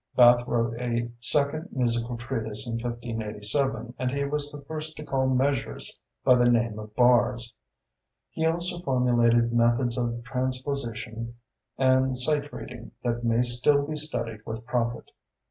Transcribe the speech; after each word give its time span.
Bathe 0.15 0.47
wrote 0.47 0.81
a 0.81 1.11
second 1.19 1.69
musical 1.73 2.17
treatise 2.17 2.65
in 2.65 2.73
1587, 2.79 3.93
and 3.99 4.09
he 4.09 4.23
was 4.25 4.51
the 4.51 4.63
first 4.63 4.97
to 4.97 5.03
call 5.03 5.27
measures 5.29 5.99
by 6.23 6.33
the 6.33 6.49
name 6.49 6.79
of 6.79 6.95
bars. 6.95 7.53
He 8.31 8.43
also 8.47 8.81
formulated 8.81 9.53
methods 9.53 9.99
of 9.99 10.23
transposition 10.23 11.35
and 11.77 12.17
sight 12.17 12.51
reading 12.51 12.93
that 13.03 13.23
may 13.23 13.43
still 13.43 13.85
be 13.85 13.95
studied 13.95 14.43
with 14.43 14.65
profit. 14.65 15.11